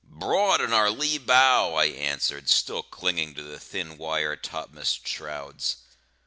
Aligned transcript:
"Broad 0.09 0.61
on 0.61 0.73
our 0.73 0.89
lee 0.89 1.19
bow," 1.19 1.75
I 1.75 1.85
answered, 1.85 2.49
still 2.49 2.81
clinging 2.81 3.35
to 3.35 3.43
the 3.43 3.59
thin 3.59 3.99
wire 3.99 4.35
topmast 4.35 5.07
shrouds. 5.07 5.75